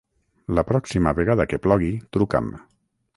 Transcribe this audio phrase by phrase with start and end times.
[0.59, 2.49] La pròxima vegada que plogui, truca'm.